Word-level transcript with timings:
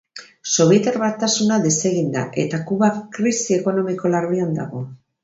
Sobietar 0.59 0.95
Batasuna 1.01 1.59
desegin 1.65 2.09
da, 2.15 2.23
eta 2.45 2.61
Kuba 2.71 2.89
krisi 3.19 3.59
ekonomiko 3.59 4.13
larrian 4.15 4.57
dago. 4.61 4.83